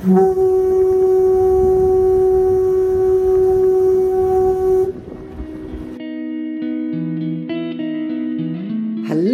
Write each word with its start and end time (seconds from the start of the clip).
Hallo 0.00 0.14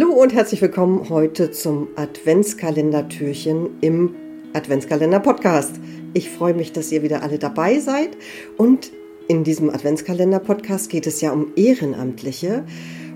und 0.09 0.33
herzlich 0.33 0.63
willkommen 0.63 1.09
heute 1.09 1.51
zum 1.51 1.89
Adventskalender-Türchen 1.95 3.77
im 3.81 4.15
Adventskalender-Podcast. 4.53 5.75
Ich 6.15 6.31
freue 6.31 6.55
mich, 6.55 6.71
dass 6.71 6.91
ihr 6.91 7.03
wieder 7.03 7.21
alle 7.21 7.37
dabei 7.37 7.79
seid 7.79 8.17
und 8.57 8.91
in 9.27 9.43
diesem 9.43 9.69
Adventskalender-Podcast 9.69 10.89
geht 10.89 11.05
es 11.05 11.21
ja 11.21 11.31
um 11.31 11.51
Ehrenamtliche. 11.55 12.63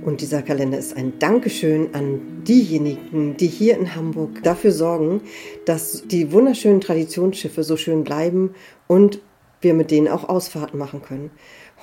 Und 0.03 0.21
dieser 0.21 0.41
Kalender 0.41 0.77
ist 0.77 0.95
ein 0.95 1.20
Dankeschön 1.20 1.94
an 1.94 2.44
diejenigen, 2.44 3.35
die 3.38 3.48
hier 3.48 3.77
in 3.77 3.95
Hamburg 3.95 4.41
dafür 4.44 4.71
sorgen, 4.71 5.21
dass 5.66 6.07
die 6.07 6.31
wunderschönen 6.31 6.81
Traditionsschiffe 6.81 7.63
so 7.63 7.76
schön 7.76 8.04
bleiben 8.04 8.55
und 8.88 9.21
wir 9.62 9.73
mit 9.73 9.91
denen 9.91 10.07
auch 10.07 10.30
Ausfahrten 10.30 10.80
machen 10.80 11.02
können. 11.02 11.31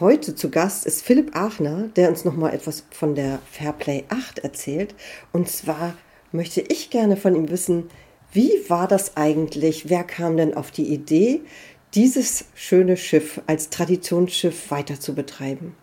Heute 0.00 0.34
zu 0.34 0.50
Gast 0.50 0.86
ist 0.86 1.02
Philipp 1.02 1.36
Aachner, 1.36 1.88
der 1.96 2.08
uns 2.08 2.24
nochmal 2.24 2.54
etwas 2.54 2.84
von 2.90 3.14
der 3.14 3.38
Fairplay 3.50 4.04
8 4.08 4.38
erzählt. 4.38 4.94
Und 5.32 5.48
zwar 5.48 5.94
möchte 6.32 6.62
ich 6.62 6.90
gerne 6.90 7.16
von 7.16 7.34
ihm 7.34 7.50
wissen, 7.50 7.84
wie 8.32 8.50
war 8.68 8.88
das 8.88 9.16
eigentlich? 9.16 9.88
Wer 9.88 10.04
kam 10.04 10.36
denn 10.36 10.54
auf 10.54 10.70
die 10.70 10.92
Idee, 10.92 11.42
dieses 11.94 12.46
schöne 12.54 12.96
Schiff 12.96 13.40
als 13.46 13.70
Traditionsschiff 13.70 14.70
weiter 14.70 14.98
zu 15.00 15.14
betreiben? 15.14 15.74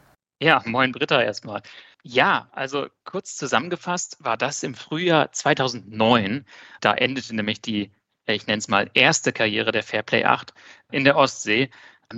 Ja, 0.44 0.62
moin 0.66 0.92
Britta 0.92 1.22
erstmal. 1.22 1.62
Ja, 2.04 2.50
also 2.52 2.88
kurz 3.06 3.38
zusammengefasst 3.38 4.18
war 4.20 4.36
das 4.36 4.62
im 4.63 4.76
Frühjahr 4.76 5.32
2009. 5.32 6.46
Da 6.82 6.94
endete 6.96 7.34
nämlich 7.34 7.62
die, 7.62 7.91
ich 8.26 8.46
nenne 8.46 8.58
es 8.58 8.68
mal, 8.68 8.90
erste 8.94 9.32
Karriere 9.32 9.72
der 9.72 9.84
Fairplay 9.84 10.26
8 10.26 10.54
in 10.91 11.05
der 11.05 11.16
Ostsee. 11.16 11.70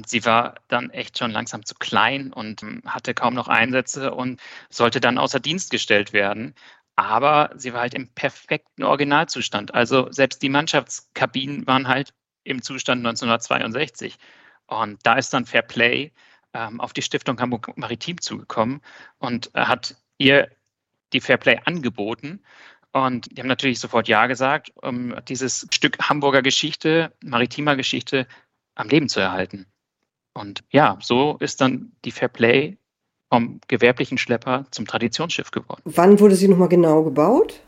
Sie 0.07 0.25
war 0.25 0.55
dann 0.69 0.89
echt 0.89 1.19
schon 1.19 1.29
langsam 1.29 1.65
zu 1.65 1.75
klein 1.75 2.33
und 2.33 2.63
ähm, 2.63 2.81
hatte 2.87 3.13
kaum 3.13 3.35
noch 3.35 3.47
Einsätze 3.47 4.11
und 4.11 4.41
sollte 4.71 4.99
dann 4.99 5.19
außer 5.19 5.39
Dienst 5.39 5.69
gestellt 5.69 6.11
werden. 6.11 6.55
Aber 6.95 7.51
sie 7.55 7.73
war 7.73 7.81
halt 7.81 7.93
im 7.93 8.09
perfekten 8.15 8.83
Originalzustand. 8.83 9.75
Also 9.75 10.11
selbst 10.11 10.41
die 10.41 10.49
Mannschaftskabinen 10.49 11.67
waren 11.67 11.87
halt 11.87 12.13
im 12.43 12.63
Zustand 12.63 13.05
1962. 13.05 14.17
Und 14.67 14.99
da 15.03 15.13
ist 15.15 15.31
dann 15.33 15.45
Fairplay 15.45 16.11
ähm, 16.55 16.79
auf 16.79 16.93
die 16.93 17.01
Stiftung 17.01 17.39
Hamburg 17.39 17.77
Maritim 17.77 18.21
zugekommen 18.21 18.81
und 19.19 19.51
hat 19.53 19.95
ihr 20.17 20.49
die 21.13 21.21
Fairplay 21.21 21.59
angeboten. 21.65 22.39
Und 22.93 23.27
die 23.35 23.41
haben 23.41 23.49
natürlich 23.49 23.79
sofort 23.81 24.07
Ja 24.07 24.27
gesagt, 24.27 24.71
um 24.81 25.13
dieses 25.27 25.67
Stück 25.71 25.99
Hamburger 25.99 26.41
Geschichte, 26.41 27.13
maritimer 27.21 27.75
Geschichte 27.75 28.25
am 28.75 28.87
Leben 28.87 29.09
zu 29.09 29.19
erhalten. 29.19 29.65
Und 30.33 30.63
ja, 30.69 30.97
so 31.01 31.37
ist 31.39 31.59
dann 31.59 31.91
die 32.05 32.11
Fairplay 32.11 32.77
vom 33.29 33.59
gewerblichen 33.67 34.17
Schlepper 34.17 34.65
zum 34.71 34.87
Traditionsschiff 34.87 35.51
geworden. 35.51 35.81
Wann 35.83 36.19
wurde 36.19 36.35
sie 36.35 36.47
nochmal 36.47 36.69
genau 36.69 37.03
gebaut? 37.03 37.59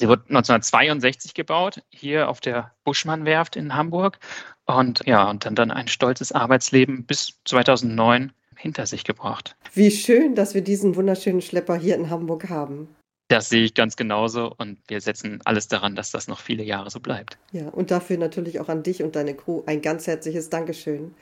Sie 0.00 0.08
wurde 0.08 0.22
1962 0.22 1.34
gebaut, 1.34 1.82
hier 1.90 2.28
auf 2.28 2.40
der 2.40 2.72
Buschmann-Werft 2.84 3.56
in 3.56 3.74
Hamburg. 3.74 4.18
Und 4.66 5.02
ja, 5.06 5.28
und 5.30 5.44
dann, 5.46 5.54
dann 5.54 5.70
ein 5.70 5.88
stolzes 5.88 6.32
Arbeitsleben 6.32 7.04
bis 7.04 7.38
2009 7.44 8.32
hinter 8.56 8.86
sich 8.86 9.04
gebracht. 9.04 9.56
Wie 9.72 9.90
schön, 9.90 10.34
dass 10.34 10.54
wir 10.54 10.62
diesen 10.62 10.96
wunderschönen 10.96 11.42
Schlepper 11.42 11.76
hier 11.76 11.94
in 11.96 12.10
Hamburg 12.10 12.48
haben. 12.48 12.88
Das 13.28 13.48
sehe 13.48 13.64
ich 13.64 13.74
ganz 13.74 13.96
genauso 13.96 14.52
und 14.58 14.78
wir 14.86 15.00
setzen 15.00 15.40
alles 15.44 15.68
daran, 15.68 15.96
dass 15.96 16.10
das 16.10 16.28
noch 16.28 16.40
viele 16.40 16.62
Jahre 16.62 16.90
so 16.90 17.00
bleibt. 17.00 17.38
Ja, 17.52 17.68
und 17.68 17.90
dafür 17.90 18.18
natürlich 18.18 18.60
auch 18.60 18.68
an 18.68 18.82
dich 18.82 19.02
und 19.02 19.16
deine 19.16 19.34
Crew 19.34 19.62
ein 19.66 19.80
ganz 19.80 20.06
herzliches 20.06 20.50
Dankeschön. 20.50 21.14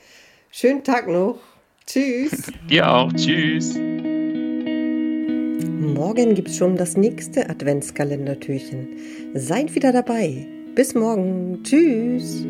Schönen 0.51 0.83
Tag 0.83 1.07
noch. 1.07 1.39
Tschüss. 1.85 2.51
Dir 2.69 2.89
auch. 2.89 3.11
Tschüss. 3.13 3.79
Morgen 5.93 6.33
gibt 6.33 6.49
es 6.49 6.57
schon 6.57 6.75
das 6.75 6.97
nächste 6.97 7.49
Adventskalendertürchen. 7.51 8.87
Seid 9.35 9.75
wieder 9.75 9.91
dabei. 9.91 10.47
Bis 10.73 10.95
morgen. 10.95 11.61
Tschüss. 11.63 12.43